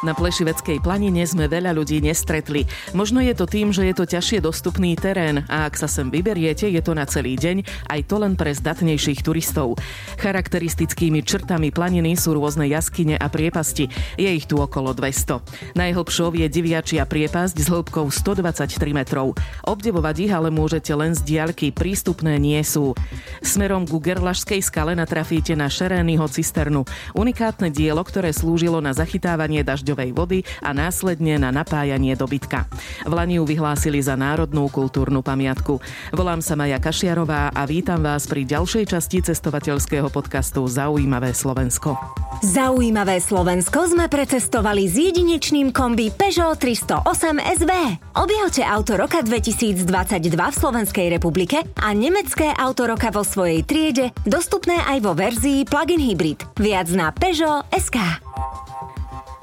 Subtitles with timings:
[0.00, 2.64] Na Plešiveckej planine sme veľa ľudí nestretli.
[2.96, 6.64] Možno je to tým, že je to ťažšie dostupný terén a ak sa sem vyberiete,
[6.72, 9.76] je to na celý deň, aj to len pre zdatnejších turistov.
[10.16, 13.92] Charakteristickými črtami planiny sú rôzne jaskyne a priepasti.
[14.16, 15.76] Je ich tu okolo 200.
[15.76, 19.36] Najhlbšou je diviačia priepasť s hĺbkou 123 metrov.
[19.68, 22.96] Obdivovať ich ale môžete len z diaľky, prístupné nie sú.
[23.44, 26.88] Smerom ku Gerlašskej skale natrafíte na Šerényho cisternu.
[27.12, 32.70] Unikátne dielo, ktoré slúžilo na zachytávanie dažďov dažďovej vody a následne na napájanie dobytka.
[33.02, 35.82] V Lani ju vyhlásili za národnú kultúrnu pamiatku.
[36.14, 41.98] Volám sa Maja Kašiarová a vítam vás pri ďalšej časti cestovateľského podcastu Zaujímavé Slovensko.
[42.46, 47.72] Zaujímavé Slovensko sme precestovali s jedinečným kombi Peugeot 308 SV.
[48.14, 49.82] Objavte auto roka 2022
[50.30, 56.00] v Slovenskej republike a nemecké auto roka vo svojej triede, dostupné aj vo verzii plug-in
[56.00, 56.46] hybrid.
[56.56, 57.66] Viac na Peugeot.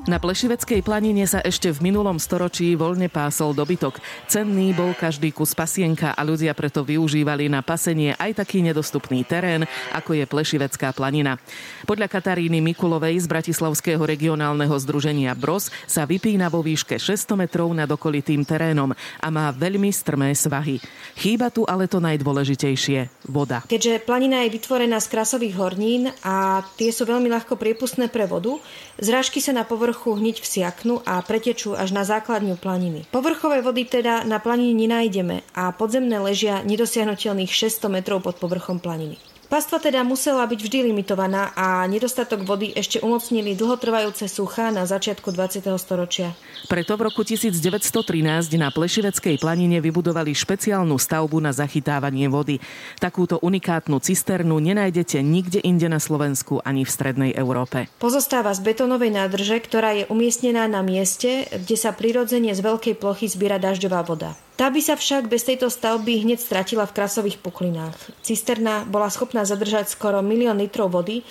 [0.08, 4.00] Na Plešiveckej planine sa ešte v minulom storočí voľne pásol dobytok.
[4.32, 9.68] Cenný bol každý kus pasienka a ľudia preto využívali na pasenie aj taký nedostupný terén,
[9.92, 11.36] ako je Plešivecká planina.
[11.84, 17.92] Podľa Kataríny Mikulovej z Bratislavského regionálneho združenia BROS sa vypína vo výške 600 metrov nad
[17.92, 20.80] okolitým terénom a má veľmi strmé svahy.
[21.20, 23.60] Chýba tu ale to najdôležitejšie– voda.
[23.68, 28.56] Keďže planina je vytvorená z krasových hornín a tie sú veľmi ľahko priepustné pre vodu,
[29.04, 33.10] zrážky sa na povrchu povrchu hneď vsiaknú a pretečú až na základňu planiny.
[33.10, 39.18] Povrchové vody teda na planine nenájdeme a podzemné ležia nedosiahnutelných 600 metrov pod povrchom planiny.
[39.48, 45.32] Pastva teda musela byť vždy limitovaná a nedostatok vody ešte umocnili dlhotrvajúce suchá na začiatku
[45.32, 45.64] 20.
[45.80, 46.36] storočia.
[46.68, 52.60] Preto v roku 1913 na Plešiveckej planine vybudovali špeciálnu stavbu na zachytávanie vody.
[53.00, 57.88] Takúto unikátnu cisternu nenájdete nikde inde na Slovensku ani v strednej Európe.
[58.04, 63.32] Pozostáva z betónovej nádrže, ktorá je umiestnená na mieste, kde sa prirodzene z veľkej plochy
[63.32, 64.36] zbiera dažďová voda.
[64.58, 67.94] Tá by sa však bez tejto stavby hneď stratila v krasových puklinách.
[68.26, 71.22] Cisterna bola schopná zadržať skoro milión litrov vody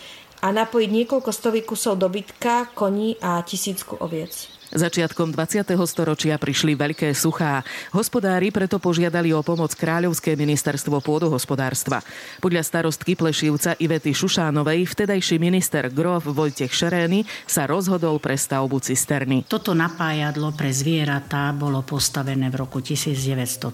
[0.47, 4.56] a napojiť niekoľko stových kusov dobytka, koní a tisícku oviec.
[4.75, 5.63] Začiatkom 20.
[5.87, 7.63] storočia prišli veľké suchá.
[7.95, 12.03] Hospodári preto požiadali o pomoc Kráľovské ministerstvo pôdohospodárstva.
[12.43, 19.47] Podľa starostky Plešivca Ivety Šušánovej vtedajší minister Grof Vojtech Šerény sa rozhodol pre stavbu cisterny.
[19.47, 23.71] Toto napájadlo pre zvieratá bolo postavené v roku 1913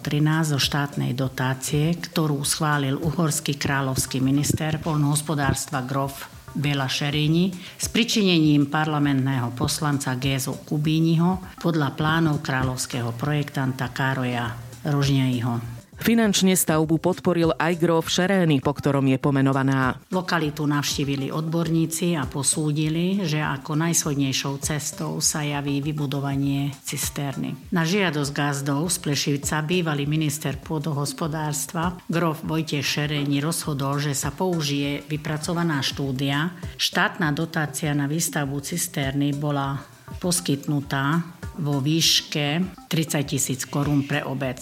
[0.53, 9.53] zo štátnej dotácie, ktorú schválil uhorský kráľovský minister poľnohospodárstva Grof Bela Šerini s pričinením parlamentného
[9.57, 14.53] poslanca Gézo Kubíniho podľa plánov kráľovského projektanta Károja
[14.87, 15.82] Rožňajho.
[16.03, 20.03] Finančne stavbu podporil aj grof Šerény, po ktorom je pomenovaná.
[20.11, 27.55] Lokalitu navštívili odborníci a posúdili, že ako najschodnejšou cestou sa javí vybudovanie cisterny.
[27.71, 35.07] Na žiadosť gazdov z Plešivca bývalý minister pôdohospodárstva grof Vojtech Šeréni rozhodol, že sa použije
[35.07, 36.51] vypracovaná štúdia.
[36.83, 39.79] Štátna dotácia na výstavbu cisterny bola
[40.21, 41.23] poskytnutá
[41.61, 44.57] vo výške 30 tisíc korún pre obec.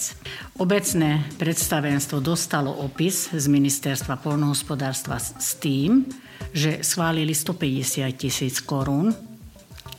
[0.58, 6.06] Obecné predstavenstvo dostalo opis z ministerstva polnohospodárstva s tým,
[6.50, 9.14] že schválili 150 tisíc korún.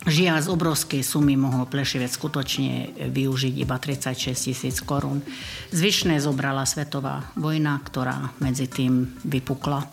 [0.01, 5.22] Žiaľ, z obrovskej sumy mohol Plešivec skutočne využiť iba 36 tisíc korún.
[5.69, 9.85] Zvyšné zobrala svetová vojna, ktorá medzi tým vypukla.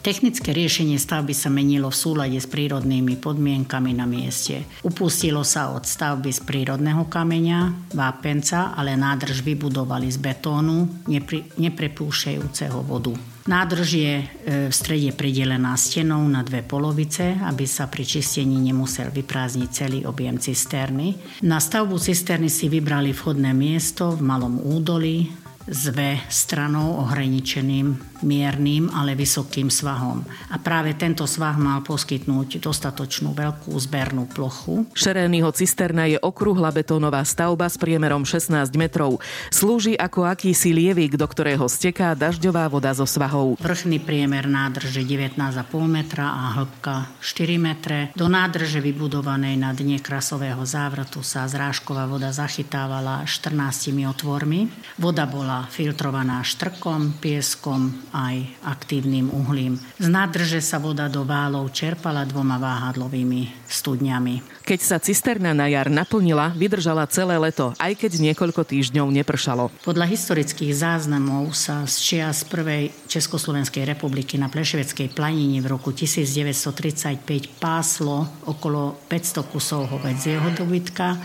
[0.00, 4.64] Technické riešenie stavby sa menilo v súlade s prírodnými podmienkami na mieste.
[4.80, 12.80] Upustilo sa od stavby z prírodného kameňa, vápenca, ale nádrž vybudovali z betónu, nepri, neprepúšajúceho
[12.80, 13.12] vodu.
[13.44, 14.26] Nádrž je e,
[14.68, 20.40] v strede pridelená stenou na dve polovice, aby sa pri čistení nemusel vyprázdniť celý objem
[20.40, 21.12] cisterny.
[21.44, 25.28] Na stavbu cisterny si vybrali vchodné miesto v malom údolí
[25.68, 30.24] s V stranou ohraničeným miernym, ale vysokým svahom.
[30.52, 34.88] A práve tento svah mal poskytnúť dostatočnú veľkú zbernú plochu.
[34.92, 39.18] Šerénnyho cisterna je okrúhla betónová stavba s priemerom 16 metrov.
[39.48, 43.56] Slúži ako akýsi lievik, do ktorého steká dažďová voda zo svahov.
[43.60, 45.40] Vrchný priemer nádrže 19,5
[45.88, 47.98] metra a hĺbka 4 metre.
[48.14, 54.68] Do nádrže vybudovanej na dne krasového závratu sa zrážková voda zachytávala 14 otvormi.
[54.98, 59.78] Voda bola filtrovaná štrkom, pieskom, aj aktívnym uhlím.
[59.98, 64.62] Z nádrže sa voda do válov čerpala dvoma váhadlovými studňami.
[64.66, 69.70] Keď sa cisterna na jar naplnila, vydržala celé leto, aj keď niekoľko týždňov nepršalo.
[69.82, 77.58] Podľa historických záznamov sa z čias prvej Československej republiky na Pleševeckej planine v roku 1935
[77.58, 81.18] páslo okolo 500 kusov hovedzieho dobytka,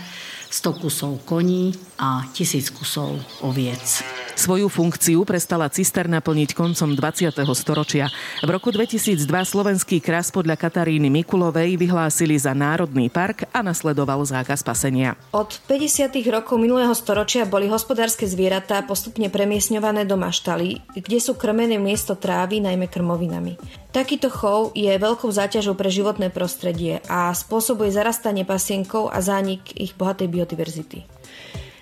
[0.50, 4.15] 100 kusov koní a 1000 kusov oviec.
[4.36, 7.40] Svoju funkciu prestala cisterna plniť koncom 20.
[7.56, 8.12] storočia.
[8.44, 14.60] V roku 2002 slovenský kras podľa Kataríny Mikulovej vyhlásili za národný park a nasledoval zákaz
[14.60, 15.16] pasenia.
[15.32, 16.20] Od 50.
[16.28, 22.60] rokov minulého storočia boli hospodárske zvieratá postupne premiesňované do maštaly, kde sú krmené miesto trávy,
[22.60, 23.56] najmä krmovinami.
[23.88, 29.96] Takýto chov je veľkou záťažou pre životné prostredie a spôsobuje zarastanie pasienkov a zánik ich
[29.96, 31.15] bohatej biodiverzity.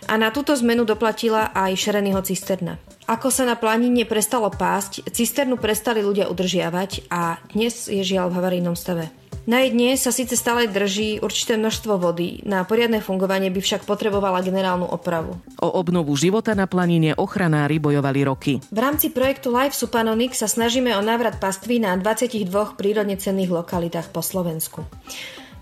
[0.05, 2.77] A na túto zmenu doplatila aj Šerenyho cisterna.
[3.09, 8.37] Ako sa na planine prestalo pásť, cisternu prestali ľudia udržiavať a dnes je žiaľ v
[8.41, 9.13] havarijnom stave.
[9.45, 14.41] Na jedne sa síce stále drží určité množstvo vody, na poriadne fungovanie by však potrebovala
[14.41, 15.37] generálnu opravu.
[15.61, 18.53] O obnovu života na planine ochranári bojovali roky.
[18.73, 22.49] V rámci projektu Life Supanonic sa snažíme o návrat paství na 22
[22.81, 24.81] prírodne cenných lokalitách po Slovensku.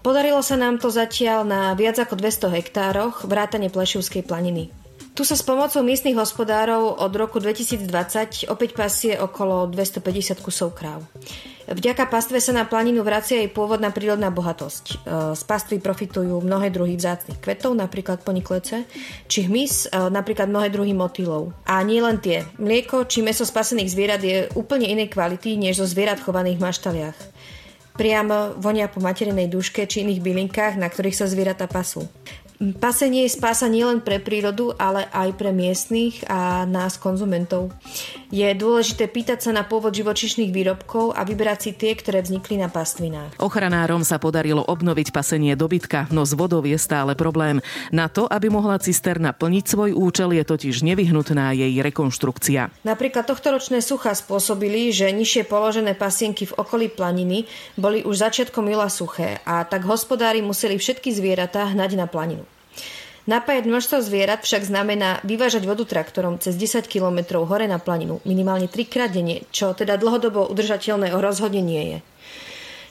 [0.02, 4.74] Podarilo sa nám to zatiaľ na viac ako 200 hektároch vrátane Plešivskej planiny.
[5.14, 11.06] Tu sa s pomocou miestnych hospodárov od roku 2020 opäť pasie okolo 250 kusov kráv.
[11.70, 14.84] Vďaka pastve sa na planinu vracia aj pôvodná prírodná bohatosť.
[14.90, 14.94] E,
[15.38, 18.82] z pastvy profitujú mnohé druhy vzácnych kvetov, napríklad poniklece,
[19.30, 21.54] či hmyz, e, napríklad mnohé druhy motýlov.
[21.62, 22.42] A nie len tie.
[22.58, 27.18] Mlieko či meso spasených zvierat je úplne inej kvality, než zo zvierat chovaných v maštaliach
[27.96, 32.08] priamo vonia po materinej duške či iných bylinkách, na ktorých sa zvieratá pasú.
[32.60, 37.74] Pasenie je spása nielen pre prírodu, ale aj pre miestnych a nás konzumentov.
[38.32, 42.70] Je dôležité pýtať sa na pôvod živočišných výrobkov a vyberať si tie, ktoré vznikli na
[42.70, 43.36] pastvinách.
[43.42, 47.58] Ochranárom sa podarilo obnoviť pasenie dobytka, no s vodou je stále problém.
[47.90, 52.86] Na to, aby mohla cisterna plniť svoj účel, je totiž nevyhnutná jej rekonštrukcia.
[52.86, 57.44] Napríklad tohtoročné sucha spôsobili, že nižšie položené pasienky v okolí planiny
[57.76, 62.51] boli už začiatkom júla suché a tak hospodári museli všetky zvieratá hnať na planinu.
[63.22, 68.66] Napájať množstvo zvierat však znamená vyvážať vodu traktorom cez 10 km hore na planinu minimálne
[68.66, 71.98] 3 krát denne, čo teda dlhodobo udržateľné rozhodne nie je.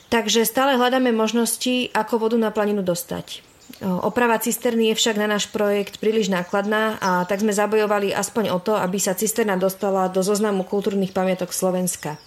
[0.08, 3.44] Takže stále hľadáme možnosti, ako vodu na planinu dostať.
[3.80, 8.60] Oprava cisterny je však na náš projekt príliš nákladná a tak sme zabojovali aspoň o
[8.60, 12.20] to, aby sa cisterna dostala do zoznamu kultúrnych pamiatok Slovenska.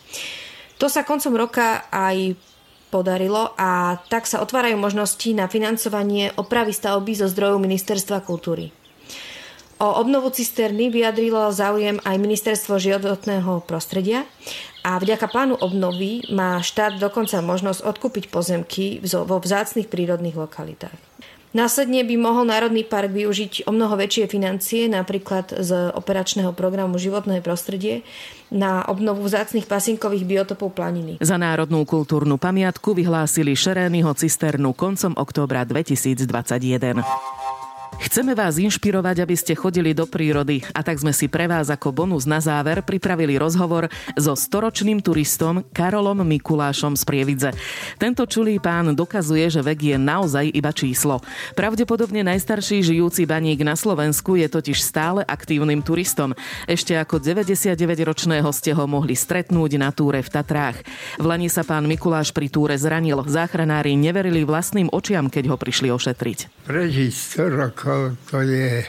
[0.81, 2.37] To sa koncom roka aj
[2.95, 8.71] podarilo a tak sa otvárajú možnosti na financovanie opravy stavby zo zdrojov Ministerstva kultúry.
[9.83, 14.23] O obnovu cisterny vyjadrilo záujem aj Ministerstvo životného prostredia
[14.87, 20.95] a vďaka plánu obnovy má štát dokonca možnosť odkúpiť pozemky vo vzácnych prírodných lokalitách.
[21.55, 27.39] Následne by mohol Národný park využiť o mnoho väčšie financie, napríklad z operačného programu Životné
[27.47, 28.03] prostredie,
[28.51, 31.23] na obnovu vzácných pasinkových biotopov planiny.
[31.23, 37.07] Za národnú kultúrnu pamiatku vyhlásili Šerényho cisternu koncom októbra 2021.
[38.03, 41.95] Chceme vás inšpirovať, aby ste chodili do prírody a tak sme si pre vás ako
[41.95, 43.87] bonus na záver pripravili rozhovor
[44.19, 47.51] so storočným turistom Karolom Mikulášom z Prievidze.
[47.99, 51.23] Tento čulý pán dokazuje, že vek je naozaj iba číslo.
[51.55, 56.35] Pravdepodobne najstarší žijúci baník na Slovensku je totiž stále aktívnym turistom.
[56.67, 60.83] Ešte ako 99-ročného ste ho mohli stretnúť na túre v Tatrách.
[61.21, 63.23] V Lani sa pán Mikuláš pri túre zranil.
[63.29, 66.67] Záchranári neverili vlastným očiam, keď ho prišli ošetriť.
[66.67, 68.81] Prežiť 100 rokov ako to je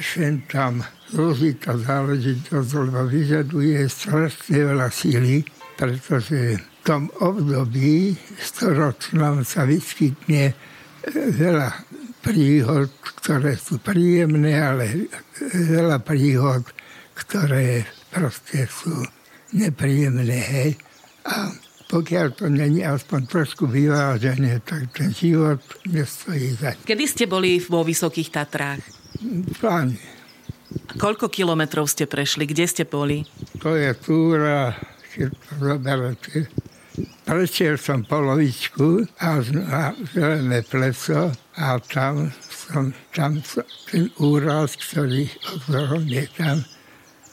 [0.00, 0.80] sem tam
[1.12, 5.44] zložitá záležitosť, lebo vyžaduje strašne veľa síly,
[5.76, 10.56] pretože v tom období storočnom sa vyskytne
[11.12, 11.68] veľa
[12.24, 12.88] príhod,
[13.20, 15.12] ktoré sú príjemné, ale
[15.52, 16.64] veľa príhod,
[17.12, 19.04] ktoré proste sú
[19.52, 20.40] nepríjemné.
[20.40, 20.70] Hej.
[21.28, 21.52] A
[21.92, 27.84] pokiaľ to není aspoň trošku vyvážené, tak ten život nestojí za Kedy ste boli vo
[27.84, 28.80] Vysokých Tatrách?
[29.60, 30.00] Pláne.
[30.96, 32.48] Koľko kilometrov ste prešli?
[32.48, 33.28] Kde ste boli?
[33.60, 34.72] To je túra,
[35.12, 36.36] keď to zoberete.
[37.28, 39.04] Prešiel som polovičku
[39.52, 41.28] na zelené pleso
[41.60, 46.64] a tam som, tam som, ten úraz, ktorý ozorom je tam.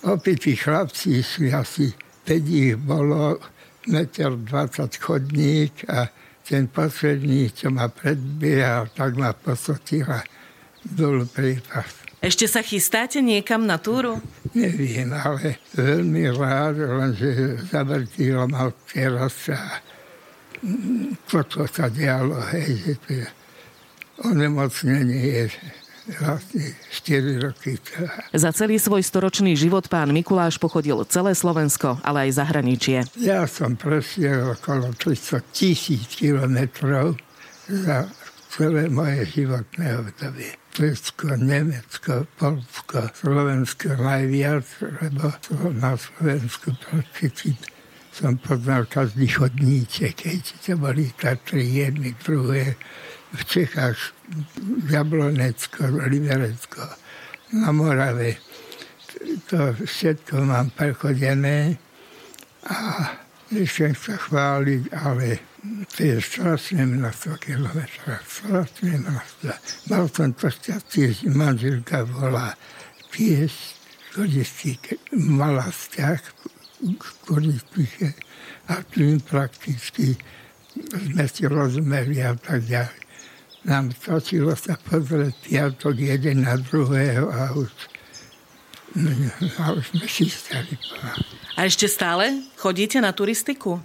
[0.04, 1.92] Opití chlapci išli asi
[2.28, 3.40] 5 ich bolo,
[3.88, 6.12] meter 20 chodník a
[6.44, 10.26] ten posledný, čo ma predbiehal, tak ma posotila
[10.82, 12.02] dolu prípas.
[12.20, 14.20] Ešte sa chystáte niekam na túru?
[14.52, 19.80] neviem, ale veľmi rád, lenže zavrtilo ma teraz sa
[21.32, 23.28] toto sa dialo, hej, že to je
[24.28, 25.46] onemocnenie je
[26.18, 27.78] vlastne 4 roky.
[28.34, 33.06] Za celý svoj storočný život pán Mikuláš pochodil celé Slovensko, ale aj zahraničie.
[33.22, 37.20] Ja som prešiel okolo 300 tisíc kilometrov
[37.70, 38.10] za
[38.50, 40.58] celé moje životné obdobie.
[40.70, 44.66] Česko, Nemecko, Polsko, Slovensko najviac,
[45.02, 45.34] lebo
[45.76, 47.58] na Slovensku prakticky
[48.16, 52.76] som poznal každý chodníček, keď to boli Tatry jedny, druhé,
[53.34, 53.98] v Čechách
[54.90, 56.82] Jablonecko, Liberecko,
[57.54, 58.38] na Morave.
[59.50, 61.78] To všetko mám prechodené
[62.66, 62.78] a
[63.54, 65.42] nechcem sa chváliť, ale
[65.94, 69.52] to je strašné množstvo kilometrov, strašné množstvo.
[69.92, 72.54] Mal som to šťastie, že manželka bola
[73.12, 73.52] tiež
[74.14, 76.22] turistické, mala vzťah
[76.80, 78.08] k turistike
[78.72, 80.16] a tým prakticky
[80.80, 83.09] sme si rozumeli a tak ďalej
[83.68, 87.72] nám stačilo sa pozrieť piatok jeden na druhého a už,
[89.60, 90.74] a už sme chystali.
[91.60, 93.84] A ešte stále chodíte na turistiku?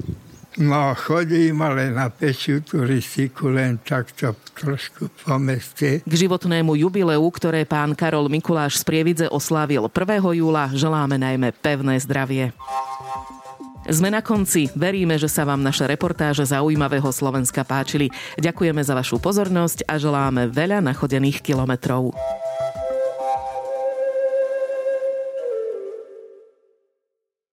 [0.54, 6.06] No, chodím ale na pešiu turistiku len takto trošku po meste.
[6.06, 10.22] K životnému jubileu, ktoré pán Karol Mikuláš z Prievidze oslávil 1.
[10.38, 12.54] júla, želáme najmä pevné zdravie.
[13.84, 14.72] Sme na konci.
[14.72, 18.08] Veríme, že sa vám naše reportáže zaujímavého Slovenska páčili.
[18.40, 22.16] Ďakujeme za vašu pozornosť a želáme veľa nachodených kilometrov.